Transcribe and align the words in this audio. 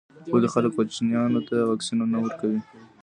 ولي 0.33 0.47
خلګ 0.53 0.71
کوچنیانو 0.75 1.41
ته 1.49 1.55
واکسین 1.69 1.99
نه 2.13 2.17
ورکوي. 2.23 2.59